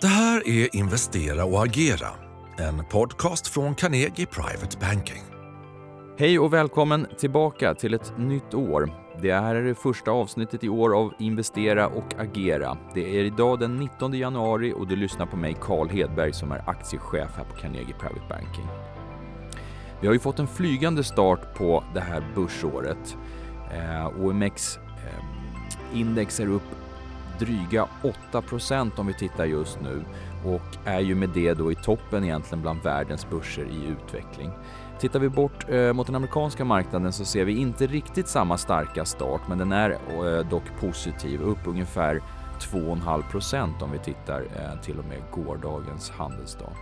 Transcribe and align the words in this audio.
Det 0.00 0.06
här 0.06 0.48
är 0.48 0.76
Investera 0.76 1.44
och 1.44 1.64
agera, 1.64 2.08
en 2.58 2.84
podcast 2.84 3.48
från 3.48 3.74
Carnegie 3.74 4.26
Private 4.26 4.78
Banking. 4.80 5.22
Hej 6.18 6.38
och 6.38 6.52
välkommen 6.52 7.06
tillbaka 7.18 7.74
till 7.74 7.94
ett 7.94 8.12
nytt 8.18 8.54
år. 8.54 8.90
Det 9.22 9.32
här 9.32 9.54
är 9.54 9.62
det 9.62 9.74
första 9.74 10.10
avsnittet 10.10 10.64
i 10.64 10.68
år 10.68 10.98
av 10.98 11.12
Investera 11.18 11.86
och 11.86 12.14
agera. 12.18 12.78
Det 12.94 13.20
är 13.20 13.24
idag 13.24 13.60
den 13.60 13.76
19 13.76 14.14
januari 14.14 14.72
och 14.72 14.86
du 14.86 14.96
lyssnar 14.96 15.26
på 15.26 15.36
mig, 15.36 15.56
Carl 15.60 15.88
Hedberg, 15.88 16.32
som 16.32 16.52
är 16.52 16.70
aktiechef 16.70 17.30
här 17.36 17.44
på 17.44 17.56
Carnegie 17.56 17.94
Private 17.98 18.26
Banking. 18.28 18.66
Vi 20.00 20.06
har 20.06 20.14
ju 20.14 20.20
fått 20.20 20.38
en 20.38 20.48
flygande 20.48 21.04
start 21.04 21.54
på 21.54 21.84
det 21.94 22.00
här 22.00 22.24
börsåret. 22.34 23.16
Eh, 23.74 24.20
OMX 24.20 24.76
eh, 24.76 25.98
index 25.98 26.40
är 26.40 26.48
upp 26.48 26.85
dryga 27.38 27.86
8% 28.32 28.90
om 28.96 29.06
vi 29.06 29.14
tittar 29.14 29.44
just 29.44 29.80
nu 29.80 30.04
och 30.44 30.76
är 30.84 31.00
ju 31.00 31.14
med 31.14 31.28
det 31.28 31.54
då 31.54 31.72
i 31.72 31.74
toppen 31.74 32.24
egentligen 32.24 32.62
bland 32.62 32.82
världens 32.82 33.30
börser 33.30 33.64
i 33.64 33.86
utveckling. 33.86 34.50
Tittar 35.00 35.20
vi 35.20 35.28
bort 35.28 35.66
eh, 35.68 35.92
mot 35.92 36.06
den 36.06 36.16
amerikanska 36.16 36.64
marknaden 36.64 37.12
så 37.12 37.24
ser 37.24 37.44
vi 37.44 37.56
inte 37.56 37.86
riktigt 37.86 38.28
samma 38.28 38.58
starka 38.58 39.04
start 39.04 39.40
men 39.48 39.58
den 39.58 39.72
är 39.72 39.90
eh, 39.90 40.48
dock 40.48 40.80
positiv, 40.80 41.40
upp 41.40 41.66
ungefär 41.66 42.22
2,5% 42.60 43.82
om 43.82 43.92
vi 43.92 43.98
tittar 43.98 44.40
eh, 44.40 44.80
till 44.82 44.98
och 44.98 45.04
med 45.04 45.22
gårdagens 45.30 46.10
handelsdag. 46.10 46.72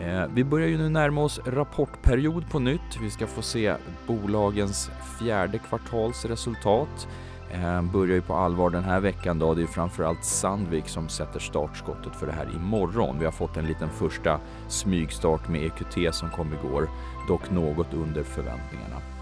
Eh, 0.00 0.24
vi 0.34 0.44
börjar 0.44 0.68
ju 0.68 0.78
nu 0.78 0.88
närma 0.88 1.22
oss 1.22 1.40
rapportperiod 1.46 2.50
på 2.50 2.58
nytt. 2.58 3.00
Vi 3.02 3.10
ska 3.10 3.26
få 3.26 3.42
se 3.42 3.74
bolagens 4.06 4.90
fjärde 5.18 5.58
kvartalsresultat. 5.58 6.88
resultat. 6.88 7.08
Ehm, 7.52 7.90
börjar 7.90 8.14
ju 8.14 8.22
på 8.22 8.34
allvar 8.34 8.70
den 8.70 8.84
här 8.84 9.00
veckan 9.00 9.38
då. 9.38 9.54
Det 9.54 9.62
är 9.62 9.66
framförallt 9.66 10.24
Sandvik 10.24 10.88
som 10.88 11.08
sätter 11.08 11.40
startskottet 11.40 12.16
för 12.16 12.26
det 12.26 12.32
här 12.32 12.48
imorgon. 12.56 13.18
Vi 13.18 13.24
har 13.24 13.32
fått 13.32 13.56
en 13.56 13.66
liten 13.66 13.88
första 13.90 14.40
smygstart 14.68 15.48
med 15.48 15.62
EQT 15.62 16.14
som 16.14 16.30
kom 16.30 16.52
igår, 16.52 16.88
dock 17.28 17.50
något 17.50 17.94
under 17.94 18.22
förväntningarna. 18.22 19.17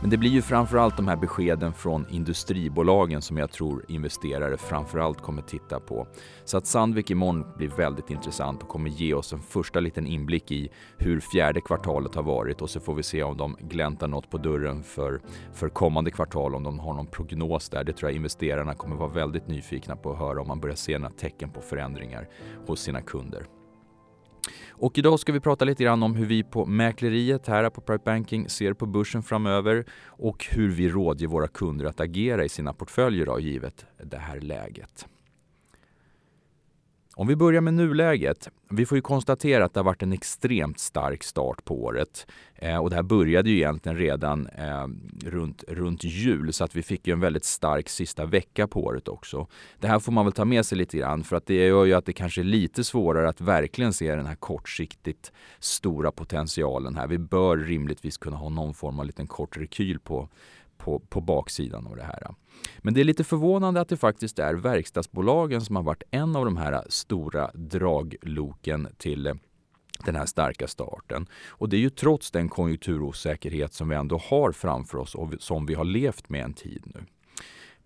Men 0.00 0.10
det 0.10 0.16
blir 0.16 0.30
ju 0.30 0.42
framförallt 0.42 0.96
de 0.96 1.08
här 1.08 1.16
beskeden 1.16 1.72
från 1.72 2.06
industribolagen 2.10 3.22
som 3.22 3.36
jag 3.36 3.50
tror 3.50 3.84
investerare 3.88 4.56
framförallt 4.56 5.20
kommer 5.20 5.42
titta 5.42 5.80
på. 5.80 6.06
Så 6.44 6.58
att 6.58 6.66
Sandvik 6.66 7.10
imorgon 7.10 7.46
blir 7.56 7.68
väldigt 7.68 8.10
intressant 8.10 8.62
och 8.62 8.68
kommer 8.68 8.90
ge 8.90 9.14
oss 9.14 9.32
en 9.32 9.42
första 9.42 9.80
liten 9.80 10.06
inblick 10.06 10.50
i 10.50 10.70
hur 10.98 11.20
fjärde 11.20 11.60
kvartalet 11.60 12.14
har 12.14 12.22
varit 12.22 12.62
och 12.62 12.70
så 12.70 12.80
får 12.80 12.94
vi 12.94 13.02
se 13.02 13.22
om 13.22 13.36
de 13.36 13.56
gläntar 13.60 14.08
något 14.08 14.30
på 14.30 14.38
dörren 14.38 14.82
för, 14.82 15.20
för 15.52 15.68
kommande 15.68 16.10
kvartal, 16.10 16.54
om 16.54 16.62
de 16.62 16.78
har 16.78 16.94
någon 16.94 17.06
prognos 17.06 17.68
där. 17.68 17.84
Det 17.84 17.92
tror 17.92 18.10
jag 18.10 18.16
investerarna 18.16 18.74
kommer 18.74 18.96
vara 18.96 19.10
väldigt 19.10 19.48
nyfikna 19.48 19.96
på 19.96 20.12
att 20.12 20.18
höra 20.18 20.40
om 20.40 20.48
man 20.48 20.60
börjar 20.60 20.76
se 20.76 20.98
några 20.98 21.14
tecken 21.14 21.50
på 21.50 21.60
förändringar 21.60 22.28
hos 22.66 22.80
sina 22.80 23.00
kunder. 23.00 23.46
Och 24.76 24.98
idag 24.98 25.20
ska 25.20 25.32
vi 25.32 25.40
prata 25.40 25.64
lite 25.64 25.84
grann 25.84 26.02
om 26.02 26.14
hur 26.14 26.26
vi 26.26 26.42
på 26.42 26.66
mäkleriet 26.66 27.46
här 27.46 27.70
på 27.70 27.80
Private 27.80 28.04
Banking 28.04 28.48
ser 28.48 28.72
på 28.72 28.86
börsen 28.86 29.22
framöver 29.22 29.84
och 30.06 30.46
hur 30.50 30.70
vi 30.70 30.88
rådger 30.88 31.26
våra 31.26 31.48
kunder 31.48 31.84
att 31.84 32.00
agera 32.00 32.44
i 32.44 32.48
sina 32.48 32.72
portföljer 32.72 33.26
då, 33.26 33.40
givet 33.40 33.86
det 34.02 34.18
här 34.18 34.40
läget. 34.40 35.06
Om 37.16 37.26
vi 37.26 37.36
börjar 37.36 37.60
med 37.60 37.74
nuläget. 37.74 38.48
Vi 38.70 38.86
får 38.86 38.98
ju 38.98 39.02
konstatera 39.02 39.64
att 39.64 39.74
det 39.74 39.80
har 39.80 39.84
varit 39.84 40.02
en 40.02 40.12
extremt 40.12 40.78
stark 40.78 41.22
start 41.22 41.64
på 41.64 41.84
året. 41.84 42.26
Eh, 42.54 42.76
och 42.76 42.90
det 42.90 42.96
här 42.96 43.02
började 43.02 43.50
ju 43.50 43.56
egentligen 43.56 43.98
redan 43.98 44.46
eh, 44.46 44.86
runt, 45.24 45.64
runt 45.68 46.04
jul 46.04 46.52
så 46.52 46.64
att 46.64 46.76
vi 46.76 46.82
fick 46.82 47.06
ju 47.06 47.12
en 47.12 47.20
väldigt 47.20 47.44
stark 47.44 47.88
sista 47.88 48.24
vecka 48.26 48.66
på 48.66 48.84
året 48.84 49.08
också. 49.08 49.46
Det 49.78 49.88
här 49.88 49.98
får 49.98 50.12
man 50.12 50.24
väl 50.24 50.32
ta 50.32 50.44
med 50.44 50.66
sig 50.66 50.78
lite 50.78 50.98
grann 50.98 51.24
för 51.24 51.36
att 51.36 51.46
det 51.46 51.54
gör 51.54 51.84
ju 51.84 51.94
att 51.94 52.06
det 52.06 52.12
kanske 52.12 52.40
är 52.40 52.44
lite 52.44 52.84
svårare 52.84 53.28
att 53.28 53.40
verkligen 53.40 53.92
se 53.92 54.14
den 54.14 54.26
här 54.26 54.34
kortsiktigt 54.34 55.32
stora 55.58 56.12
potentialen 56.12 56.96
här. 56.96 57.06
Vi 57.06 57.18
bör 57.18 57.56
rimligtvis 57.56 58.18
kunna 58.18 58.36
ha 58.36 58.48
någon 58.48 58.74
form 58.74 58.98
av 58.98 59.06
liten 59.06 59.26
kort 59.26 59.56
rekyl 59.56 59.98
på, 59.98 60.28
på, 60.78 61.00
på 61.00 61.20
baksidan 61.20 61.86
av 61.86 61.96
det 61.96 62.02
här. 62.02 62.34
Men 62.78 62.94
det 62.94 63.00
är 63.00 63.04
lite 63.04 63.24
förvånande 63.24 63.80
att 63.80 63.88
det 63.88 63.96
faktiskt 63.96 64.38
är 64.38 64.54
verkstadsbolagen 64.54 65.60
som 65.60 65.76
har 65.76 65.82
varit 65.82 66.02
en 66.10 66.36
av 66.36 66.44
de 66.44 66.56
här 66.56 66.84
stora 66.88 67.50
dragloken 67.54 68.88
till 68.98 69.38
den 70.04 70.16
här 70.16 70.26
starka 70.26 70.68
starten. 70.68 71.26
Och 71.48 71.68
det 71.68 71.76
är 71.76 71.80
ju 71.80 71.90
trots 71.90 72.30
den 72.30 72.48
konjunkturosäkerhet 72.48 73.74
som 73.74 73.88
vi 73.88 73.96
ändå 73.96 74.18
har 74.18 74.52
framför 74.52 74.98
oss 74.98 75.14
och 75.14 75.34
som 75.38 75.66
vi 75.66 75.74
har 75.74 75.84
levt 75.84 76.28
med 76.28 76.44
en 76.44 76.54
tid 76.54 76.82
nu. 76.94 77.04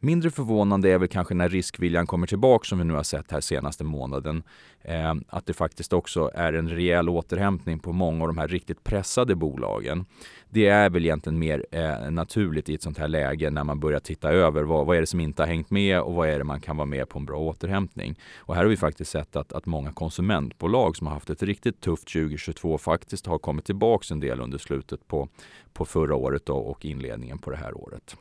Mindre 0.01 0.31
förvånande 0.31 0.91
är 0.91 0.99
väl 0.99 1.09
kanske 1.09 1.35
när 1.35 1.49
riskviljan 1.49 2.07
kommer 2.07 2.27
tillbaka 2.27 2.65
som 2.65 2.79
vi 2.79 2.85
nu 2.85 2.95
har 2.95 3.03
sett 3.03 3.31
här 3.31 3.41
senaste 3.41 3.85
månaden. 3.85 4.43
Eh, 4.83 5.15
att 5.29 5.47
det 5.47 5.53
faktiskt 5.53 5.93
också 5.93 6.31
är 6.35 6.53
en 6.53 6.69
rejäl 6.69 7.09
återhämtning 7.09 7.79
på 7.79 7.93
många 7.93 8.25
av 8.25 8.29
de 8.29 8.39
här 8.39 8.49
riktigt 8.49 8.85
pressade 8.85 9.35
bolagen. 9.35 10.07
Det 10.51 10.67
är 10.67 10.91
väl 10.91 11.05
egentligen 11.05 11.39
mer 11.39 11.67
eh, 11.71 12.11
naturligt 12.11 12.69
i 12.69 12.75
ett 12.75 12.83
sånt 12.83 12.99
här 12.99 13.09
läge 13.09 13.51
när 13.51 13.65
man 13.65 13.81
börjar 13.81 14.01
titta 14.01 14.31
över 14.31 14.63
vad, 14.63 14.87
vad 14.87 14.97
är 14.97 15.01
det 15.01 15.07
som 15.07 15.21
inte 15.21 15.43
har 15.43 15.49
hängt 15.49 15.71
med 15.71 16.01
och 16.01 16.15
vad 16.15 16.29
är 16.29 16.39
det 16.39 16.45
man 16.45 16.61
kan 16.61 16.77
vara 16.77 16.87
med 16.87 17.09
på 17.09 17.19
en 17.19 17.25
bra 17.25 17.39
återhämtning. 17.39 18.19
Och 18.37 18.55
här 18.55 18.63
har 18.63 18.71
vi 18.71 18.77
faktiskt 18.77 19.11
sett 19.11 19.37
att, 19.37 19.53
att 19.53 19.67
många 19.67 19.93
konsumentbolag 19.93 20.97
som 20.97 21.07
har 21.07 21.15
haft 21.15 21.31
ett 21.31 21.43
riktigt 21.43 21.81
tufft 21.81 22.13
2022 22.13 22.79
faktiskt 22.79 23.27
har 23.27 23.39
kommit 23.39 23.65
tillbaka 23.65 24.15
en 24.15 24.21
del 24.21 24.41
under 24.41 24.59
slutet 24.59 25.09
på, 25.09 25.29
på 25.73 25.85
förra 25.85 26.15
året 26.15 26.47
då, 26.47 26.57
och 26.57 26.85
inledningen 26.85 27.39
på 27.39 27.51
det 27.51 27.57
här 27.57 27.77
året. 27.77 28.17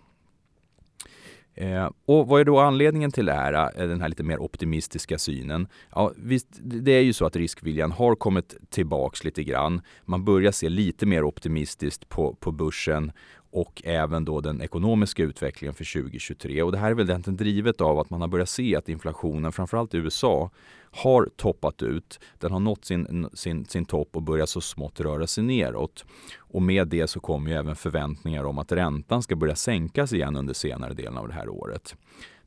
Eh, 1.58 1.90
och 2.06 2.28
vad 2.28 2.42
är 2.42 2.46
då 2.46 2.60
anledningen 2.60 3.12
till 3.12 3.26
det 3.26 3.34
här, 3.34 3.54
eh, 3.54 3.88
den 3.88 4.02
här 4.02 4.10
lite 4.10 4.24
mer 4.24 4.40
optimistiska 4.42 5.18
synen? 5.18 5.68
Ja, 5.96 6.12
visst, 6.18 6.48
det 6.62 6.92
är 6.92 7.02
ju 7.02 7.14
så 7.14 7.26
att 7.26 7.36
riskviljan 7.36 7.92
har 7.92 8.16
kommit 8.16 8.56
tillbaks 8.70 9.24
lite 9.24 9.44
grann. 9.44 9.82
Man 10.06 10.26
börjar 10.26 10.52
se 10.52 10.70
lite 10.70 11.06
mer 11.06 11.24
optimistiskt 11.24 12.10
på, 12.10 12.36
på 12.40 12.52
börsen 12.52 13.12
och 13.58 13.82
även 13.86 14.26
då 14.26 14.42
den 14.42 14.62
ekonomiska 14.62 15.24
utvecklingen 15.24 15.74
för 15.74 16.02
2023. 16.02 16.62
Och 16.62 16.72
det 16.72 16.78
här 16.78 16.92
är 16.92 16.94
väl 16.94 17.10
egentligen 17.10 17.38
drivet 17.38 17.82
av 17.82 18.00
att 18.00 18.10
man 18.10 18.22
har 18.22 18.28
börjat 18.28 18.50
se 18.50 18.76
att 18.76 18.90
inflationen, 18.90 19.52
framförallt 19.52 19.94
i 19.94 19.98
USA, 19.98 20.50
har 20.92 21.30
toppat 21.36 21.82
ut. 21.82 22.20
Den 22.40 22.52
har 22.52 22.60
nått 22.60 22.86
sin, 22.86 23.30
sin, 23.34 23.66
sin 23.66 23.86
topp 23.86 24.16
och 24.16 24.22
börjar 24.22 24.46
så 24.46 24.62
smått 24.62 25.00
röra 25.00 25.28
sig 25.28 25.44
neråt. 25.44 26.06
Och 26.38 26.62
med 26.62 26.88
det 26.88 27.08
så 27.08 27.20
kommer 27.20 27.52
ju 27.52 27.58
även 27.58 27.76
förväntningar 27.76 28.44
om 28.44 28.58
att 28.58 28.72
räntan 28.72 29.24
ska 29.24 29.36
börja 29.36 29.56
sänkas 29.56 30.14
igen 30.14 30.36
under 30.36 30.54
senare 30.54 30.94
delen 30.94 31.18
av 31.18 31.28
det 31.28 31.34
här 31.34 31.50
året. 31.50 31.96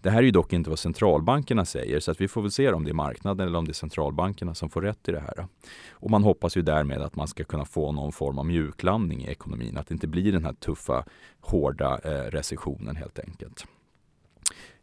Det 0.03 0.11
här 0.11 0.19
är 0.19 0.23
ju 0.23 0.31
dock 0.31 0.53
inte 0.53 0.71
vad 0.71 0.79
centralbankerna 0.79 1.65
säger 1.65 2.01
så 2.01 2.11
att 2.11 2.21
vi 2.21 2.29
får 2.29 2.43
väl 2.43 2.51
se 2.51 2.73
om 2.73 2.85
det 2.85 2.91
är 2.91 2.95
marknaden 2.95 3.47
eller 3.47 3.59
om 3.59 3.65
det 3.65 3.71
är 3.71 3.75
centralbankerna 3.75 4.55
som 4.55 4.71
får 4.71 4.83
rätt 4.83 5.09
i 5.09 5.13
det 5.13 5.21
här. 5.21 5.47
Och 5.91 6.11
man 6.11 6.25
hoppas 6.25 6.57
ju 6.57 6.63
därmed 6.63 7.03
att 7.03 7.17
man 7.17 7.29
ska 7.29 7.45
kunna 7.45 7.65
få 7.65 7.93
någon 7.93 8.13
form 8.13 8.39
av 8.39 8.47
mjuklandning 8.47 9.25
i 9.25 9.31
ekonomin, 9.31 9.77
att 9.77 9.87
det 9.87 9.95
inte 9.95 10.09
blir 10.09 10.33
den 10.33 10.45
här 10.45 10.53
tuffa, 10.53 11.05
hårda 11.41 12.01
eh, 12.05 12.31
recessionen 12.31 12.97
helt 12.97 13.19
enkelt. 13.19 13.67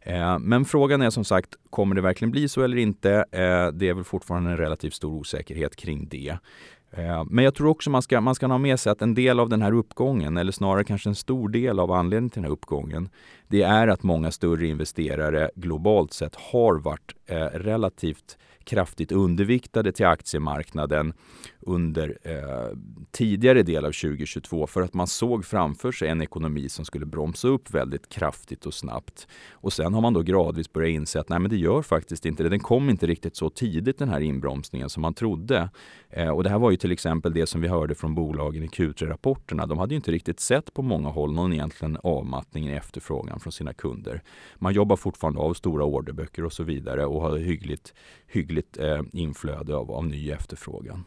Eh, 0.00 0.38
men 0.38 0.64
frågan 0.64 1.02
är 1.02 1.10
som 1.10 1.24
sagt, 1.24 1.56
kommer 1.70 1.94
det 1.94 2.00
verkligen 2.00 2.30
bli 2.30 2.48
så 2.48 2.62
eller 2.62 2.76
inte? 2.76 3.12
Eh, 3.12 3.68
det 3.72 3.88
är 3.88 3.94
väl 3.94 4.04
fortfarande 4.04 4.50
en 4.50 4.56
relativt 4.56 4.94
stor 4.94 5.12
osäkerhet 5.12 5.76
kring 5.76 6.08
det. 6.08 6.38
Eh, 6.90 7.24
men 7.30 7.44
jag 7.44 7.54
tror 7.54 7.68
också 7.68 7.90
man 7.90 8.02
ska, 8.02 8.20
man 8.20 8.34
ska 8.34 8.46
ha 8.46 8.58
med 8.58 8.80
sig 8.80 8.92
att 8.92 9.02
en 9.02 9.14
del 9.14 9.40
av 9.40 9.48
den 9.48 9.62
här 9.62 9.72
uppgången, 9.72 10.36
eller 10.36 10.52
snarare 10.52 10.84
kanske 10.84 11.08
en 11.08 11.14
stor 11.14 11.48
del 11.48 11.80
av 11.80 11.92
anledningen 11.92 12.30
till 12.30 12.42
den 12.42 12.50
här 12.50 12.52
uppgången, 12.52 13.08
det 13.48 13.62
är 13.62 13.88
att 13.88 14.02
många 14.02 14.30
större 14.30 14.66
investerare 14.66 15.50
globalt 15.54 16.12
sett 16.12 16.34
har 16.34 16.78
varit 16.78 17.14
eh, 17.26 17.44
relativt 17.44 18.38
kraftigt 18.68 19.12
underviktade 19.12 19.92
till 19.92 20.06
aktiemarknaden 20.06 21.12
under 21.60 22.18
eh, 22.22 22.78
tidigare 23.10 23.62
del 23.62 23.84
av 23.84 23.92
2022 23.92 24.66
för 24.66 24.82
att 24.82 24.94
man 24.94 25.06
såg 25.06 25.44
framför 25.44 25.92
sig 25.92 26.08
en 26.08 26.22
ekonomi 26.22 26.68
som 26.68 26.84
skulle 26.84 27.06
bromsa 27.06 27.48
upp 27.48 27.70
väldigt 27.70 28.08
kraftigt 28.08 28.66
och 28.66 28.74
snabbt. 28.74 29.28
Och 29.52 29.72
sen 29.72 29.94
har 29.94 30.00
man 30.00 30.12
då 30.12 30.22
gradvis 30.22 30.72
börjat 30.72 30.90
inse 30.90 31.20
att 31.20 31.28
nej, 31.28 31.38
men 31.38 31.50
det 31.50 31.56
gör 31.56 31.82
faktiskt 31.82 32.26
inte 32.26 32.42
det. 32.42 32.48
Den 32.48 32.60
kom 32.60 32.90
inte 32.90 33.06
riktigt 33.06 33.36
så 33.36 33.50
tidigt 33.50 33.98
den 33.98 34.08
här 34.08 34.20
inbromsningen 34.20 34.90
som 34.90 35.00
man 35.00 35.14
trodde. 35.14 35.70
Eh, 36.10 36.28
och 36.28 36.44
det 36.44 36.50
här 36.50 36.58
var 36.58 36.70
ju 36.70 36.76
till 36.76 36.92
exempel 36.92 37.32
det 37.32 37.46
som 37.46 37.60
vi 37.60 37.68
hörde 37.68 37.94
från 37.94 38.14
bolagen 38.14 38.62
i 38.62 38.66
Q3-rapporterna. 38.66 39.66
De 39.66 39.78
hade 39.78 39.94
ju 39.94 39.96
inte 39.96 40.12
riktigt 40.12 40.40
sett 40.40 40.74
på 40.74 40.82
många 40.82 41.08
håll 41.08 41.32
någon 41.32 41.52
egentligen 41.52 41.98
avmattning 42.02 42.68
i 42.68 42.72
efterfrågan 42.72 43.40
från 43.40 43.52
sina 43.52 43.72
kunder. 43.72 44.22
Man 44.56 44.72
jobbar 44.72 44.96
fortfarande 44.96 45.40
av 45.40 45.54
stora 45.54 45.84
orderböcker 45.84 46.44
och 46.44 46.52
så 46.52 46.62
vidare 46.62 47.06
och 47.06 47.22
har 47.22 47.36
hyggligt, 47.36 47.94
hyggligt 48.26 48.57
eh, 48.78 49.02
inflöde 49.12 49.76
av, 49.76 49.90
av 49.90 50.06
ny 50.06 50.30
efterfrågan. 50.30 51.04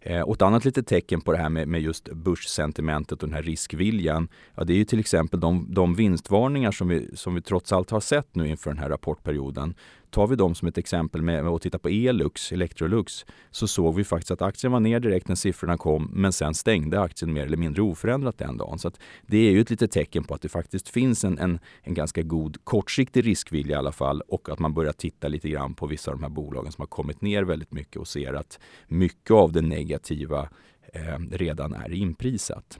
Eh, 0.00 0.20
och 0.20 0.34
ett 0.34 0.42
annat 0.42 0.64
litet 0.64 0.86
tecken 0.86 1.20
på 1.20 1.32
det 1.32 1.38
här 1.38 1.48
med, 1.48 1.68
med 1.68 1.80
just 1.80 2.08
börssentimentet 2.12 3.22
och 3.22 3.28
den 3.28 3.34
här 3.34 3.42
riskviljan, 3.42 4.28
ja, 4.54 4.64
det 4.64 4.72
är 4.72 4.76
ju 4.76 4.84
till 4.84 5.00
exempel 5.00 5.40
de, 5.40 5.66
de 5.74 5.94
vinstvarningar 5.94 6.72
som 6.72 6.88
vi, 6.88 7.16
som 7.16 7.34
vi 7.34 7.40
trots 7.42 7.72
allt 7.72 7.90
har 7.90 8.00
sett 8.00 8.34
nu 8.34 8.48
inför 8.48 8.70
den 8.70 8.78
här 8.78 8.88
rapportperioden. 8.88 9.74
Tar 10.10 10.26
vi 10.26 10.36
dem 10.36 10.54
som 10.54 10.68
ett 10.68 10.78
exempel 10.78 11.22
med, 11.22 11.44
med 11.44 11.52
att 11.52 11.62
titta 11.62 11.78
på 11.78 11.88
Elux, 11.88 12.52
Electrolux, 12.52 13.26
så 13.50 13.66
såg 13.66 13.94
vi 13.94 14.04
faktiskt 14.04 14.30
att 14.30 14.42
aktien 14.42 14.72
var 14.72 14.80
ner 14.80 15.00
direkt 15.00 15.28
när 15.28 15.34
siffrorna 15.34 15.76
kom, 15.76 16.10
men 16.14 16.32
sen 16.32 16.54
stängde 16.54 17.00
aktien 17.00 17.32
mer 17.32 17.46
eller 17.46 17.56
mindre 17.56 17.82
oförändrat 17.82 18.38
den 18.38 18.56
dagen. 18.56 18.78
Så 18.78 18.90
det 19.26 19.38
är 19.38 19.50
ju 19.50 19.60
ett 19.60 19.70
litet 19.70 19.90
tecken 19.90 20.24
på 20.24 20.34
att 20.34 20.42
det 20.42 20.48
faktiskt 20.48 20.88
finns 20.88 21.24
en, 21.24 21.38
en, 21.38 21.58
en 21.82 21.94
ganska 21.94 22.22
god 22.22 22.64
kortsiktig 22.64 23.26
riskvilja 23.26 23.76
i 23.76 23.78
alla 23.78 23.92
fall 23.92 24.22
och 24.28 24.48
att 24.48 24.58
man 24.58 24.74
börjar 24.74 24.92
titta 24.92 25.28
lite 25.28 25.48
grann 25.48 25.74
på 25.74 25.86
vissa 25.86 26.10
av 26.10 26.16
de 26.16 26.22
här 26.22 26.30
bolagen 26.30 26.72
som 26.72 26.82
har 26.82 26.86
kommit 26.86 27.22
ner 27.22 27.42
väldigt 27.42 27.72
mycket 27.72 27.96
och 27.96 28.08
ser 28.08 28.34
att 28.34 28.58
mycket 28.86 29.30
av 29.30 29.52
det 29.52 29.62
negativa 29.62 30.48
eh, 30.92 31.18
redan 31.30 31.72
är 31.72 31.92
inprisat. 31.92 32.78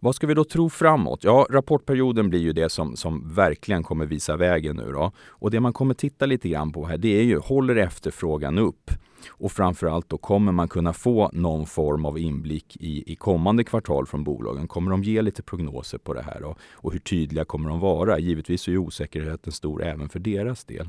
Vad 0.00 0.14
ska 0.14 0.26
vi 0.26 0.34
då 0.34 0.44
tro 0.44 0.70
framåt? 0.70 1.24
Ja, 1.24 1.46
rapportperioden 1.50 2.28
blir 2.28 2.40
ju 2.40 2.52
det 2.52 2.68
som, 2.68 2.96
som 2.96 3.34
verkligen 3.34 3.82
kommer 3.82 4.06
visa 4.06 4.36
vägen 4.36 4.76
nu 4.76 4.92
då. 4.92 5.12
Och 5.28 5.50
det 5.50 5.60
man 5.60 5.72
kommer 5.72 5.94
titta 5.94 6.26
lite 6.26 6.48
grann 6.48 6.72
på 6.72 6.86
här, 6.86 6.98
det 6.98 7.18
är 7.18 7.22
ju, 7.22 7.38
håller 7.38 7.76
efterfrågan 7.76 8.58
upp? 8.58 8.90
Och 9.28 9.52
framförallt 9.52 10.08
då, 10.08 10.18
kommer 10.18 10.52
man 10.52 10.68
kunna 10.68 10.92
få 10.92 11.30
någon 11.32 11.66
form 11.66 12.04
av 12.04 12.18
inblick 12.18 12.76
i, 12.80 13.12
i 13.12 13.16
kommande 13.16 13.64
kvartal 13.64 14.06
från 14.06 14.24
bolagen? 14.24 14.68
Kommer 14.68 14.90
de 14.90 15.04
ge 15.04 15.22
lite 15.22 15.42
prognoser 15.42 15.98
på 15.98 16.14
det 16.14 16.22
här 16.22 16.40
då? 16.40 16.56
Och 16.72 16.92
hur 16.92 16.98
tydliga 16.98 17.44
kommer 17.44 17.68
de 17.68 17.80
vara? 17.80 18.18
Givetvis 18.18 18.68
är 18.68 18.72
ju 18.72 18.78
osäkerheten 18.78 19.52
stor 19.52 19.84
även 19.84 20.08
för 20.08 20.18
deras 20.18 20.64
del. 20.64 20.88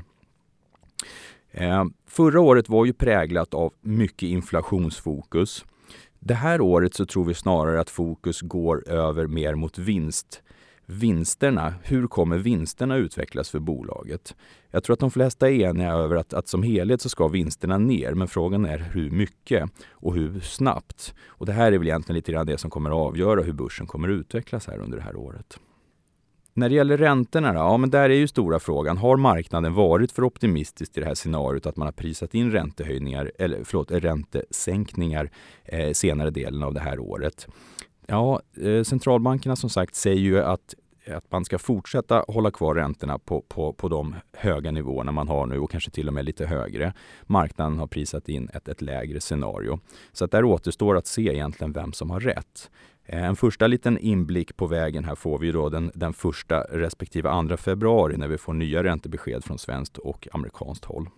Eh, 1.50 1.84
förra 2.06 2.40
året 2.40 2.68
var 2.68 2.84
ju 2.84 2.92
präglat 2.92 3.54
av 3.54 3.72
mycket 3.80 4.28
inflationsfokus. 4.28 5.64
Det 6.22 6.34
här 6.34 6.60
året 6.60 6.94
så 6.94 7.06
tror 7.06 7.24
vi 7.24 7.34
snarare 7.34 7.80
att 7.80 7.90
fokus 7.90 8.40
går 8.40 8.88
över 8.88 9.26
mer 9.26 9.54
mot 9.54 9.78
vinst. 9.78 10.42
Vinsterna, 10.86 11.74
hur 11.82 12.06
kommer 12.06 12.38
vinsterna 12.38 12.96
utvecklas 12.96 13.50
för 13.50 13.58
bolaget? 13.58 14.34
Jag 14.70 14.84
tror 14.84 14.94
att 14.94 15.00
de 15.00 15.10
flesta 15.10 15.50
är 15.50 15.60
eniga 15.60 15.92
över 15.92 16.16
att, 16.16 16.34
att 16.34 16.48
som 16.48 16.62
helhet 16.62 17.00
så 17.00 17.08
ska 17.08 17.28
vinsterna 17.28 17.78
ner, 17.78 18.14
men 18.14 18.28
frågan 18.28 18.64
är 18.64 18.78
hur 18.78 19.10
mycket 19.10 19.70
och 19.90 20.14
hur 20.14 20.40
snabbt. 20.40 21.14
Och 21.26 21.46
det 21.46 21.52
här 21.52 21.72
är 21.72 21.78
väl 21.78 21.88
egentligen 21.88 22.16
lite 22.16 22.32
grann 22.32 22.46
det 22.46 22.58
som 22.58 22.70
kommer 22.70 22.90
att 22.90 23.08
avgöra 23.08 23.42
hur 23.42 23.52
börsen 23.52 23.86
kommer 23.86 24.08
att 24.08 24.12
utvecklas 24.12 24.66
här 24.66 24.78
under 24.78 24.98
det 24.98 25.04
här 25.04 25.16
året. 25.16 25.58
När 26.54 26.68
det 26.68 26.74
gäller 26.74 26.96
räntorna, 26.96 27.52
då, 27.52 27.58
ja, 27.58 27.76
men 27.76 27.90
där 27.90 28.10
är 28.10 28.14
ju 28.14 28.28
stora 28.28 28.58
frågan. 28.58 28.96
Har 28.96 29.16
marknaden 29.16 29.74
varit 29.74 30.12
för 30.12 30.24
optimistisk 30.24 30.96
i 30.96 31.00
det 31.00 31.06
här 31.06 31.14
scenariot 31.14 31.66
att 31.66 31.76
man 31.76 31.86
har 31.86 31.92
prisat 31.92 32.34
in 32.34 32.50
räntehöjningar, 32.50 33.32
eller 33.38 33.64
förlåt, 33.64 33.90
räntesänkningar 33.90 35.30
eh, 35.64 35.92
senare 35.92 36.30
delen 36.30 36.62
av 36.62 36.74
det 36.74 36.80
här 36.80 36.98
året? 36.98 37.46
Ja, 38.06 38.40
eh, 38.62 38.82
centralbankerna 38.82 39.56
som 39.56 39.70
sagt 39.70 39.94
säger 39.94 40.20
ju 40.20 40.40
att 40.42 40.74
att 41.06 41.32
man 41.32 41.44
ska 41.44 41.58
fortsätta 41.58 42.24
hålla 42.28 42.50
kvar 42.50 42.74
räntorna 42.74 43.18
på, 43.18 43.40
på, 43.40 43.72
på 43.72 43.88
de 43.88 44.14
höga 44.32 44.70
nivåerna 44.70 45.12
man 45.12 45.28
har 45.28 45.46
nu 45.46 45.58
och 45.58 45.70
kanske 45.70 45.90
till 45.90 46.08
och 46.08 46.14
med 46.14 46.24
lite 46.24 46.46
högre. 46.46 46.92
Marknaden 47.26 47.78
har 47.78 47.86
prisat 47.86 48.28
in 48.28 48.48
ett, 48.54 48.68
ett 48.68 48.82
lägre 48.82 49.20
scenario. 49.20 49.80
Så 50.12 50.24
att 50.24 50.30
där 50.30 50.44
återstår 50.44 50.96
att 50.96 51.06
se 51.06 51.22
egentligen 51.22 51.72
vem 51.72 51.92
som 51.92 52.10
har 52.10 52.20
rätt. 52.20 52.70
Eh, 53.04 53.24
en 53.24 53.36
första 53.36 53.66
liten 53.66 53.98
inblick 53.98 54.56
på 54.56 54.66
vägen 54.66 55.04
här 55.04 55.14
får 55.14 55.38
vi 55.38 55.52
då 55.52 55.68
den, 55.68 55.90
den 55.94 56.12
första 56.12 56.60
respektive 56.60 57.30
andra 57.30 57.56
februari 57.56 58.16
när 58.16 58.28
vi 58.28 58.38
får 58.38 58.52
nya 58.52 58.82
räntebesked 58.82 59.44
från 59.44 59.58
svenskt 59.58 59.98
och 59.98 60.28
amerikanskt 60.32 60.84
håll. 60.84 61.08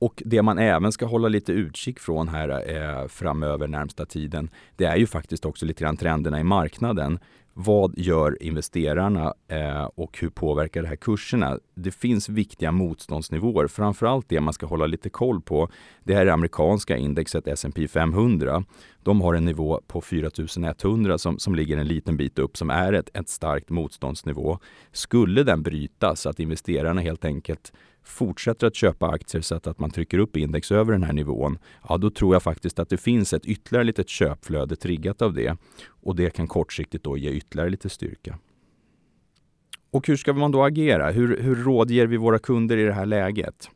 Och 0.00 0.22
det 0.26 0.42
man 0.42 0.58
även 0.58 0.92
ska 0.92 1.06
hålla 1.06 1.28
lite 1.28 1.52
utkik 1.52 1.98
från 1.98 2.28
här 2.28 2.48
eh, 2.48 3.08
framöver 3.08 3.68
närmsta 3.68 4.06
tiden, 4.06 4.50
det 4.76 4.84
är 4.84 4.96
ju 4.96 5.06
faktiskt 5.06 5.44
också 5.44 5.66
lite 5.66 5.84
grann 5.84 5.96
trenderna 5.96 6.40
i 6.40 6.44
marknaden. 6.44 7.18
Vad 7.52 7.98
gör 7.98 8.42
investerarna 8.42 9.34
eh, 9.48 9.84
och 9.84 10.18
hur 10.20 10.30
påverkar 10.30 10.82
det 10.82 10.88
här 10.88 10.96
kurserna? 10.96 11.58
Det 11.74 11.90
finns 11.90 12.28
viktiga 12.28 12.72
motståndsnivåer. 12.72 13.66
Framförallt 13.66 14.28
det 14.28 14.40
man 14.40 14.54
ska 14.54 14.66
hålla 14.66 14.86
lite 14.86 15.10
koll 15.10 15.40
på. 15.40 15.68
Det 16.04 16.14
här 16.14 16.26
är 16.26 16.30
amerikanska 16.30 16.96
indexet 16.96 17.46
S&P 17.46 17.88
500. 17.88 18.64
De 19.02 19.20
har 19.20 19.34
en 19.34 19.44
nivå 19.44 19.80
på 19.86 20.00
4100 20.00 21.18
som, 21.18 21.38
som 21.38 21.54
ligger 21.54 21.78
en 21.78 21.88
liten 21.88 22.16
bit 22.16 22.38
upp 22.38 22.56
som 22.56 22.70
är 22.70 22.92
ett, 22.92 23.10
ett 23.16 23.28
starkt 23.28 23.70
motståndsnivå. 23.70 24.58
Skulle 24.92 25.42
den 25.42 25.62
brytas, 25.62 26.26
att 26.26 26.40
investerarna 26.40 27.00
helt 27.00 27.24
enkelt 27.24 27.72
fortsätter 28.10 28.66
att 28.66 28.74
köpa 28.74 29.08
aktier 29.08 29.42
så 29.42 29.54
att, 29.54 29.78
man 29.78 29.90
trycker 29.90 30.18
upp 30.18 30.36
index 30.36 30.72
över 30.72 30.92
den 30.92 31.02
här 31.02 31.12
nivån, 31.12 31.58
ja 31.88 31.96
då 31.96 32.10
tror 32.10 32.34
jag 32.34 32.42
faktiskt 32.42 32.78
att 32.78 32.88
det 32.88 32.96
finns 32.96 33.32
ett 33.32 33.46
ytterligare 33.46 33.84
litet 33.84 34.08
köpflöde 34.08 34.76
triggat 34.76 35.22
av 35.22 35.34
det. 35.34 35.56
Och 35.86 36.16
det 36.16 36.30
kan 36.30 36.48
kortsiktigt 36.48 37.04
då 37.04 37.16
ge 37.16 37.30
ytterligare 37.30 37.70
lite 37.70 37.88
styrka. 37.88 38.38
Och 39.90 40.06
hur 40.06 40.16
ska 40.16 40.32
man 40.32 40.50
då 40.50 40.62
agera? 40.62 41.10
Hur, 41.10 41.42
hur 41.42 41.54
rådger 41.54 42.06
vi 42.06 42.16
våra 42.16 42.38
kunder 42.38 42.76
i 42.76 42.84
det 42.84 42.92
här 42.92 43.06
läget? 43.06 43.70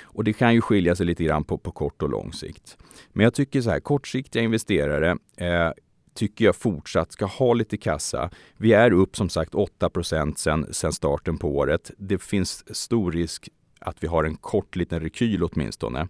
Och 0.00 0.24
det 0.24 0.32
kan 0.32 0.54
ju 0.54 0.60
skilja 0.60 0.96
sig 0.96 1.06
lite 1.06 1.24
grann 1.24 1.44
på, 1.44 1.58
på 1.58 1.70
kort 1.70 2.02
och 2.02 2.10
lång 2.10 2.32
sikt. 2.32 2.76
Men 3.12 3.24
jag 3.24 3.34
tycker 3.34 3.60
så 3.60 3.70
här, 3.70 3.80
kortsiktiga 3.80 4.42
investerare 4.42 5.16
eh, 5.36 5.70
tycker 6.16 6.44
jag 6.44 6.56
fortsatt 6.56 7.12
ska 7.12 7.26
ha 7.26 7.54
lite 7.54 7.76
kassa. 7.76 8.30
Vi 8.56 8.72
är 8.72 8.92
upp 8.92 9.16
som 9.16 9.28
sagt 9.28 9.54
8 9.54 9.90
sen, 10.36 10.66
sen 10.70 10.92
starten 10.92 11.38
på 11.38 11.56
året. 11.56 11.90
Det 11.98 12.18
finns 12.18 12.76
stor 12.76 13.12
risk 13.12 13.48
att 13.78 14.02
vi 14.02 14.06
har 14.06 14.24
en 14.24 14.36
kort 14.36 14.76
liten 14.76 15.00
rekyl 15.00 15.44
åtminstone. 15.44 16.08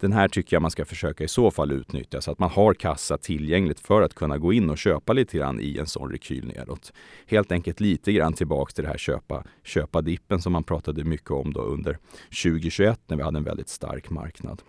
Den 0.00 0.12
här 0.12 0.28
tycker 0.28 0.56
jag 0.56 0.62
man 0.62 0.70
ska 0.70 0.84
försöka 0.84 1.24
i 1.24 1.28
så 1.28 1.50
fall 1.50 1.72
utnyttja 1.72 2.20
så 2.20 2.30
att 2.30 2.38
man 2.38 2.50
har 2.50 2.74
kassa 2.74 3.18
tillgängligt 3.18 3.80
för 3.80 4.02
att 4.02 4.14
kunna 4.14 4.38
gå 4.38 4.52
in 4.52 4.70
och 4.70 4.78
köpa 4.78 5.12
lite 5.12 5.38
grann 5.38 5.60
i 5.60 5.78
en 5.78 5.86
sån 5.86 6.10
rekyl 6.10 6.46
nedåt. 6.46 6.92
Helt 7.26 7.52
enkelt 7.52 7.80
lite 7.80 8.12
grann 8.12 8.32
tillbaks 8.32 8.74
till 8.74 8.84
det 8.84 8.90
här 8.90 8.98
köpa, 8.98 9.44
köpa 9.62 10.02
dippen 10.02 10.42
som 10.42 10.52
man 10.52 10.64
pratade 10.64 11.04
mycket 11.04 11.30
om 11.30 11.52
då 11.52 11.60
under 11.60 11.98
2021 12.42 13.00
när 13.06 13.16
vi 13.16 13.22
hade 13.22 13.38
en 13.38 13.44
väldigt 13.44 13.68
stark 13.68 14.10
marknad. 14.10 14.62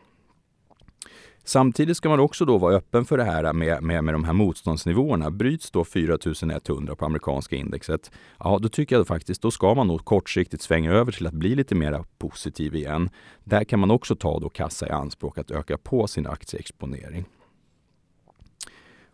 Samtidigt 1.47 1.97
ska 1.97 2.09
man 2.09 2.19
också 2.19 2.45
då 2.45 2.57
vara 2.57 2.75
öppen 2.75 3.05
för 3.05 3.17
det 3.17 3.23
här 3.23 3.53
med, 3.53 3.83
med, 3.83 4.03
med 4.03 4.13
de 4.13 4.23
här 4.23 4.33
motståndsnivåerna. 4.33 5.31
Bryts 5.31 5.71
då 5.71 5.85
4100 5.85 6.95
på 6.95 7.05
amerikanska 7.05 7.55
indexet, 7.55 8.11
ja 8.39 8.59
då 8.61 8.69
tycker 8.69 8.95
jag 8.95 9.07
faktiskt, 9.07 9.41
då 9.41 9.51
ska 9.51 9.73
man 9.73 9.87
nog 9.87 10.05
kortsiktigt 10.05 10.63
svänga 10.63 10.91
över 10.91 11.11
till 11.11 11.27
att 11.27 11.33
bli 11.33 11.55
lite 11.55 11.75
mer 11.75 12.03
positiv 12.17 12.75
igen. 12.75 13.09
Där 13.43 13.63
kan 13.63 13.79
man 13.79 13.91
också 13.91 14.15
ta 14.15 14.39
då 14.39 14.49
kassa 14.49 14.87
i 14.87 14.89
anspråk 14.89 15.37
att 15.37 15.51
öka 15.51 15.77
på 15.77 16.07
sin 16.07 16.27
aktieexponering. 16.27 17.25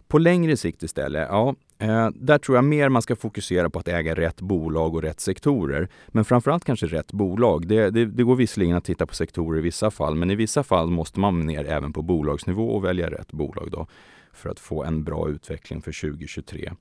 På 0.08 0.18
längre 0.18 0.58
sikt 0.58 0.84
istället, 0.84 1.28
ja, 1.30 1.56
eh, 1.84 2.10
där 2.16 2.38
tror 2.38 2.58
jag 2.58 2.66
mer 2.66 2.90
man 2.90 3.02
ska 3.02 3.16
fokusera 3.16 3.70
på 3.70 3.80
att 3.80 3.88
äga 3.88 4.16
rätt 4.16 4.42
bolag 4.42 4.96
och 4.96 5.02
rätt 5.02 5.20
sektorer. 5.20 5.88
Men 6.08 6.26
framförallt 6.26 6.66
kanske 6.66 6.88
rätt 6.88 7.12
bolag. 7.12 7.68
Det, 7.68 7.90
det, 7.90 8.06
det, 8.06 8.24
går 8.24 8.36
visserligen 8.36 8.76
att 8.76 8.86
titta 8.86 9.06
på 9.06 9.16
sektorer 9.16 9.60
i 9.60 9.62
vissa 9.62 9.92
fall, 9.92 10.16
men 10.16 10.32
i 10.32 10.36
vissa 10.36 10.64
fall 10.64 10.90
måste 10.92 11.20
man 11.20 11.40
ner 11.40 11.66
även 11.66 11.94
på 11.94 12.02
bolagsnivå 12.02 12.70
och 12.70 12.86
välja 12.86 13.10
rätt 13.10 13.32
bolag 13.32 13.72
då 13.72 13.88
för 14.34 14.50
att 14.50 14.60
få 14.60 14.84
en 14.84 15.04
bra 15.04 15.30
utveckling 15.30 15.82
för 15.82 16.02
2023. 16.02 16.72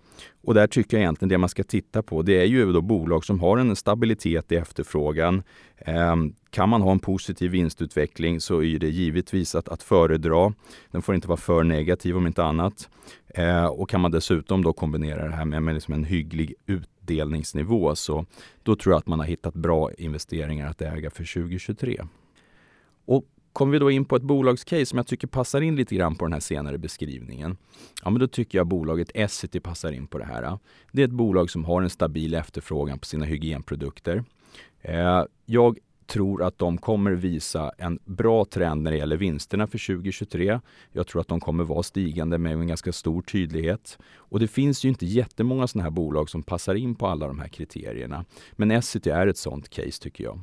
Och 0.43 0.55
där 0.55 0.67
tycker 0.67 0.97
jag 0.97 1.03
egentligen 1.03 1.29
det 1.29 1.39
man 1.39 1.49
ska 1.49 1.63
titta 1.63 2.03
på, 2.03 2.23
det 2.23 2.41
är 2.41 2.45
ju 2.45 2.73
då 2.73 2.81
bolag 2.81 3.25
som 3.25 3.41
har 3.41 3.59
en 3.59 3.77
stabilitet 3.77 4.53
i 4.53 4.57
efterfrågan. 4.57 5.43
Ehm, 5.79 6.35
kan 6.51 6.69
man 6.69 6.83
ha 6.83 6.93
en 6.93 6.99
positiv 6.99 7.51
vinstutveckling 7.51 8.41
så 8.41 8.63
är 8.63 8.79
det 8.79 8.89
givetvis 8.89 9.55
att, 9.55 9.69
att 9.69 9.83
föredra. 9.83 10.55
Den 10.91 11.03
får 11.03 11.15
inte 11.15 11.29
vara 11.29 11.37
för 11.37 11.63
negativ 11.63 12.17
om 12.17 12.27
inte 12.27 12.45
annat. 12.45 12.89
Ehm, 13.35 13.67
och 13.67 13.91
kan 13.91 14.01
man 14.01 14.11
dessutom 14.11 14.65
då 14.65 14.73
kombinera 14.73 15.29
det 15.29 15.35
här 15.35 15.45
med, 15.45 15.63
med 15.63 15.75
liksom 15.75 15.95
en 15.95 16.05
hygglig 16.05 16.55
utdelningsnivå 16.67 17.95
så 17.95 18.27
då 18.63 18.77
tror 18.77 18.93
jag 18.93 18.99
att 18.99 19.07
man 19.07 19.19
har 19.19 19.27
hittat 19.27 19.55
bra 19.55 19.93
investeringar 19.93 20.71
att 20.71 20.83
äga 20.83 21.11
för 21.11 21.35
2023. 21.35 22.03
Och 23.05 23.25
Kommer 23.53 23.73
vi 23.73 23.79
då 23.79 23.91
in 23.91 24.05
på 24.05 24.17
ett 24.17 24.23
bolagscase 24.23 24.87
som 24.87 24.97
jag 24.97 25.07
tycker 25.07 25.27
passar 25.27 25.61
in 25.61 25.77
lite 25.77 25.95
grann 25.95 26.15
på 26.15 26.25
den 26.25 26.33
här 26.33 26.41
senare 26.41 26.79
beskrivningen. 26.79 27.57
Ja, 28.05 28.11
men 28.11 28.21
då 28.21 28.27
tycker 28.27 28.59
jag 28.59 28.67
bolaget 28.67 29.11
Essity 29.15 29.61
passar 29.61 29.93
in 29.93 30.07
på 30.07 30.19
det 30.19 30.25
här. 30.25 30.59
Det 30.93 31.03
är 31.03 31.07
ett 31.07 31.13
bolag 31.13 31.51
som 31.51 31.65
har 31.65 31.83
en 31.83 31.91
stabil 31.91 32.35
efterfrågan 32.35 32.99
på 32.99 33.07
sina 33.07 33.25
hygienprodukter. 33.25 34.25
Eh, 34.81 35.25
jag 35.47 35.79
tror 36.07 36.43
att 36.43 36.59
de 36.59 36.79
kommer 36.79 37.11
visa 37.11 37.73
en 37.79 37.99
bra 38.05 38.45
trend 38.45 38.83
när 38.83 38.91
det 38.91 38.97
gäller 38.97 39.17
vinsterna 39.17 39.67
för 39.67 39.95
2023. 39.95 40.61
Jag 40.93 41.07
tror 41.07 41.21
att 41.21 41.29
de 41.29 41.41
kommer 41.41 41.65
vara 41.65 41.83
stigande 41.83 42.39
med 42.39 42.53
en 42.53 42.67
ganska 42.67 42.93
stor 42.93 43.23
tydlighet. 43.23 43.99
Och 44.15 44.41
det 44.41 44.49
finns 44.49 44.85
ju 44.85 44.89
inte 44.89 45.07
jättemånga 45.07 45.67
sådana 45.67 45.85
här 45.85 45.91
bolag 45.91 46.31
som 46.31 46.43
passar 46.43 46.75
in 46.75 46.95
på 46.95 47.07
alla 47.07 47.27
de 47.27 47.39
här 47.39 47.49
kriterierna. 47.49 48.25
Men 48.53 48.71
Essity 48.71 49.11
är 49.11 49.27
ett 49.27 49.39
sådant 49.39 49.69
case 49.69 50.03
tycker 50.03 50.25
jag. 50.25 50.41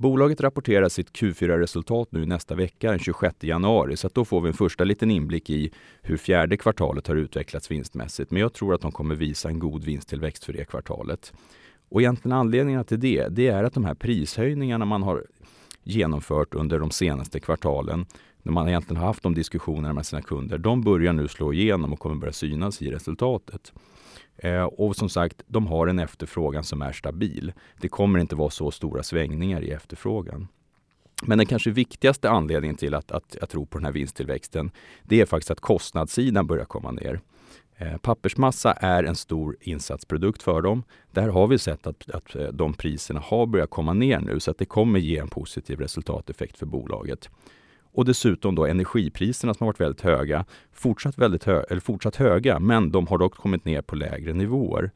Bolaget 0.00 0.40
rapporterar 0.40 0.88
sitt 0.88 1.12
Q4-resultat 1.12 2.12
nu 2.12 2.26
nästa 2.26 2.54
vecka, 2.54 2.90
den 2.90 2.98
26 2.98 3.36
januari, 3.40 3.96
så 3.96 4.08
då 4.14 4.24
får 4.24 4.40
vi 4.40 4.48
en 4.48 4.54
första 4.54 4.84
liten 4.84 5.10
inblick 5.10 5.50
i 5.50 5.72
hur 6.02 6.16
fjärde 6.16 6.56
kvartalet 6.56 7.06
har 7.06 7.16
utvecklats 7.16 7.70
vinstmässigt. 7.70 8.30
Men 8.30 8.40
jag 8.40 8.52
tror 8.52 8.74
att 8.74 8.80
de 8.80 8.92
kommer 8.92 9.14
visa 9.14 9.48
en 9.48 9.58
god 9.58 9.84
vinsttillväxt 9.84 10.44
för 10.44 10.52
det 10.52 10.64
kvartalet. 10.64 11.32
Och 11.88 12.00
egentligen 12.00 12.38
anledningen 12.38 12.84
till 12.84 13.00
det, 13.00 13.28
det 13.28 13.48
är 13.48 13.64
att 13.64 13.74
de 13.74 13.84
här 13.84 13.94
prishöjningarna 13.94 14.84
man 14.84 15.02
har 15.02 15.26
genomfört 15.82 16.54
under 16.54 16.78
de 16.78 16.90
senaste 16.90 17.40
kvartalen, 17.40 18.06
när 18.42 18.52
man 18.52 18.68
egentligen 18.68 19.00
har 19.00 19.06
haft 19.06 19.22
de 19.22 19.34
diskussionerna 19.34 19.94
med 19.94 20.06
sina 20.06 20.22
kunder, 20.22 20.58
de 20.58 20.82
börjar 20.82 21.12
nu 21.12 21.28
slå 21.28 21.52
igenom 21.52 21.92
och 21.92 21.98
kommer 21.98 22.16
börja 22.16 22.32
synas 22.32 22.82
i 22.82 22.90
resultatet. 22.90 23.72
Eh, 24.36 24.62
och 24.62 24.96
som 24.96 25.08
sagt, 25.08 25.42
de 25.46 25.66
har 25.66 25.86
en 25.86 25.98
efterfrågan 25.98 26.64
som 26.64 26.82
är 26.82 26.92
stabil. 26.92 27.52
Det 27.80 27.88
kommer 27.88 28.18
inte 28.18 28.36
vara 28.36 28.50
så 28.50 28.70
stora 28.70 29.02
svängningar 29.02 29.62
i 29.62 29.70
efterfrågan. 29.70 30.48
Men 31.22 31.38
den 31.38 31.46
kanske 31.46 31.70
viktigaste 31.70 32.30
anledningen 32.30 32.76
till 32.76 32.94
att, 32.94 33.10
att 33.10 33.36
jag 33.40 33.48
tror 33.48 33.66
på 33.66 33.78
den 33.78 33.84
här 33.84 33.92
vinsttillväxten, 33.92 34.70
det 35.02 35.20
är 35.20 35.26
faktiskt 35.26 35.50
att 35.50 35.60
kostnadssidan 35.60 36.46
börjar 36.46 36.64
komma 36.64 36.90
ner. 36.90 37.20
Eh, 37.80 37.96
pappersmassa 37.96 38.72
är 38.72 39.04
en 39.04 39.16
stor 39.16 39.56
insatsprodukt 39.60 40.42
för 40.42 40.62
dem. 40.62 40.82
Där 41.10 41.28
har 41.28 41.46
vi 41.46 41.58
sett 41.58 41.86
att, 41.86 42.10
att 42.10 42.36
eh, 42.36 42.48
de 42.48 42.74
priserna 42.74 43.20
har 43.20 43.46
börjat 43.46 43.70
komma 43.70 43.92
ner 43.92 44.20
nu 44.20 44.40
så 44.40 44.50
att 44.50 44.58
det 44.58 44.64
kommer 44.64 44.98
ge 44.98 45.18
en 45.18 45.28
positiv 45.28 45.80
resultateffekt 45.80 46.58
för 46.58 46.66
bolaget. 46.66 47.30
Och 47.92 48.04
dessutom 48.04 48.54
då 48.54 48.66
energipriserna 48.66 49.54
som 49.54 49.64
har 49.64 49.68
varit 49.68 49.80
väldigt 49.80 50.00
höga, 50.00 50.44
fortsatt, 50.72 51.18
väldigt 51.18 51.44
hö 51.44 51.62
eller 51.70 51.80
fortsatt 51.80 52.16
höga, 52.16 52.58
men 52.58 52.90
de 52.90 53.06
har 53.06 53.18
dock 53.18 53.34
kommit 53.34 53.64
ner 53.64 53.82
på 53.82 53.96
lägre 53.96 54.32
nivåer. 54.32 54.90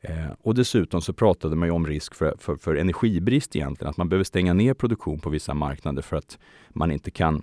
Eh, 0.00 0.32
och 0.42 0.54
dessutom 0.54 1.00
så 1.00 1.12
pratade 1.12 1.56
man 1.56 1.70
om 1.70 1.86
risk 1.86 2.14
för, 2.14 2.34
för, 2.38 2.56
för, 2.56 2.74
energibrist 2.74 3.56
egentligen, 3.56 3.90
att 3.90 3.96
man 3.96 4.08
behöver 4.08 4.24
stänga 4.24 4.54
ner 4.54 4.74
produktion 4.74 5.20
på 5.20 5.30
vissa 5.30 5.54
marknader 5.54 6.02
för 6.02 6.16
att 6.16 6.38
man 6.68 6.90
inte 6.90 7.10
kan 7.10 7.42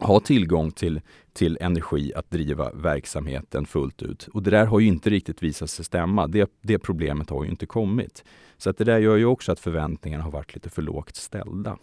ha 0.00 0.20
tillgång 0.20 0.70
till, 0.70 1.00
till 1.32 1.58
energi 1.60 2.12
att 2.14 2.30
driva 2.30 2.72
verksamheten 2.72 3.66
fullt 3.66 4.02
ut. 4.02 4.28
Och 4.32 4.42
det 4.42 4.50
där 4.50 4.66
har 4.66 4.80
ju 4.80 4.86
inte 4.86 5.10
riktigt 5.10 5.42
visat 5.42 5.70
sig 5.70 5.84
stämma. 5.84 6.26
Det, 6.26 6.50
det 6.62 6.78
problemet 6.78 7.30
har 7.30 7.44
ju 7.44 7.50
inte 7.50 7.66
kommit. 7.66 8.24
Så 8.56 8.70
att 8.70 8.78
det 8.78 8.84
där 8.84 8.98
gör 8.98 9.16
ju 9.16 9.24
också 9.24 9.52
att 9.52 9.60
förväntningarna 9.60 10.24
har 10.24 10.30
varit 10.30 10.54
lite 10.54 10.70
för 10.70 10.82
lågt 10.82 11.16
ställda. 11.16 11.78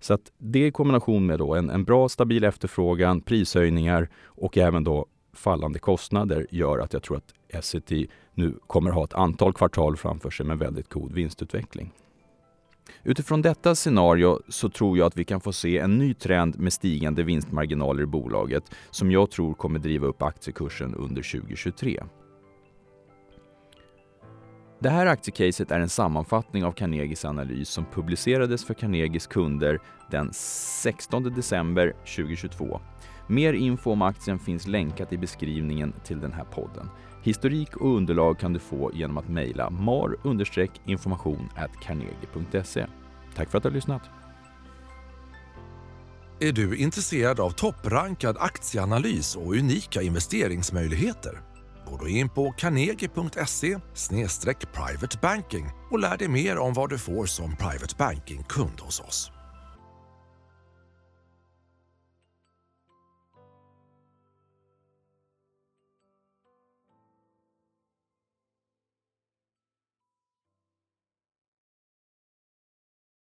Så 0.00 0.14
att 0.14 0.32
det 0.38 0.66
i 0.66 0.70
kombination 0.70 1.26
med 1.26 1.38
då 1.38 1.54
en, 1.54 1.70
en 1.70 1.84
bra 1.84 2.08
stabil 2.08 2.44
efterfrågan, 2.44 3.20
prishöjningar 3.20 4.08
och 4.24 4.58
även 4.58 4.84
då 4.84 5.06
fallande 5.32 5.78
kostnader 5.78 6.46
gör 6.50 6.78
att 6.78 6.92
jag 6.92 7.02
tror 7.02 7.16
att 7.16 7.34
Essity 7.48 8.06
nu 8.34 8.58
kommer 8.66 8.90
ha 8.90 9.04
ett 9.04 9.14
antal 9.14 9.52
kvartal 9.52 9.96
framför 9.96 10.30
sig 10.30 10.46
med 10.46 10.58
väldigt 10.58 10.88
god 10.88 11.12
vinstutveckling. 11.12 11.92
Utifrån 13.02 13.42
detta 13.42 13.74
scenario 13.74 14.40
så 14.48 14.68
tror 14.68 14.98
jag 14.98 15.06
att 15.06 15.16
vi 15.16 15.24
kan 15.24 15.40
få 15.40 15.52
se 15.52 15.78
en 15.78 15.98
ny 15.98 16.14
trend 16.14 16.58
med 16.58 16.72
stigande 16.72 17.22
vinstmarginaler 17.22 18.02
i 18.02 18.06
bolaget 18.06 18.64
som 18.90 19.10
jag 19.10 19.30
tror 19.30 19.54
kommer 19.54 19.78
driva 19.78 20.06
upp 20.06 20.22
aktiekursen 20.22 20.94
under 20.94 21.22
2023. 21.40 22.02
Det 24.78 24.90
här 24.90 25.06
aktiecaset 25.06 25.70
är 25.70 25.80
en 25.80 25.88
sammanfattning 25.88 26.64
av 26.64 26.72
Carnegies 26.72 27.24
analys 27.24 27.68
som 27.68 27.84
publicerades 27.84 28.64
för 28.64 28.74
Carnegies 28.74 29.26
kunder 29.26 29.78
den 30.10 30.30
16 30.32 31.22
december 31.22 31.92
2022. 32.16 32.80
Mer 33.26 33.52
info 33.52 33.90
om 33.90 34.02
aktien 34.02 34.38
finns 34.38 34.66
länkat 34.66 35.12
i 35.12 35.18
beskrivningen 35.18 35.94
till 36.04 36.20
den 36.20 36.32
här 36.32 36.44
podden. 36.44 36.88
Historik 37.24 37.76
och 37.76 37.96
underlag 37.96 38.38
kan 38.38 38.52
du 38.52 38.58
få 38.58 38.90
genom 38.94 39.18
att 39.18 39.28
mejla 39.28 39.70
mar-information 39.70 41.48
carnegie.se. 41.80 42.86
Tack 43.34 43.50
för 43.50 43.58
att 43.58 43.62
du 43.62 43.68
har 43.68 43.74
lyssnat. 43.74 44.02
Är 46.40 46.52
du 46.52 46.76
intresserad 46.76 47.40
av 47.40 47.50
topprankad 47.50 48.36
aktieanalys 48.40 49.36
och 49.36 49.52
unika 49.52 50.02
investeringsmöjligheter? 50.02 51.40
Gå 51.86 51.96
då 51.96 52.08
in 52.08 52.28
på 52.28 52.52
carnegie.se 52.52 53.78
privatebanking 54.72 55.66
och 55.90 55.98
lär 55.98 56.16
dig 56.16 56.28
mer 56.28 56.58
om 56.58 56.72
vad 56.72 56.90
du 56.90 56.98
får 56.98 57.26
som 57.26 57.56
private 57.56 57.94
banking-kund 57.98 58.80
hos 58.80 59.00
oss. 59.00 59.33